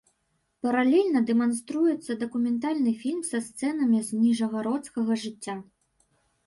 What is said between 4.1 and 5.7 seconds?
ніжагародскага жыцця.